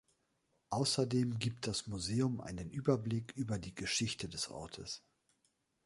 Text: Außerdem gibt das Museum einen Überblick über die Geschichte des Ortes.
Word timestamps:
Außerdem 0.71 1.37
gibt 1.37 1.67
das 1.67 1.85
Museum 1.85 2.41
einen 2.41 2.71
Überblick 2.71 3.33
über 3.33 3.59
die 3.59 3.75
Geschichte 3.75 4.27
des 4.27 4.49
Ortes. 4.49 5.03